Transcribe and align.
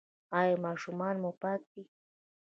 ایا 0.37 0.55
ماشومان 0.65 1.15
مو 1.23 1.31
پاک 1.41 1.61
دي؟ 1.71 1.83